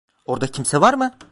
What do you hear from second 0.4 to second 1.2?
kimse var mı?